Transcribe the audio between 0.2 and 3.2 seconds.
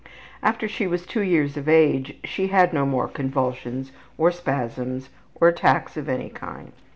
After she was 2 years of age she had no more